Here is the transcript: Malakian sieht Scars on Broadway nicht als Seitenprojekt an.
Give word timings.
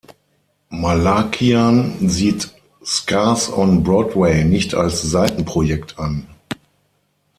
Malakian 0.71 2.09
sieht 2.09 2.49
Scars 2.83 3.53
on 3.53 3.83
Broadway 3.83 4.43
nicht 4.43 4.73
als 4.73 5.03
Seitenprojekt 5.03 5.99
an. 5.99 6.27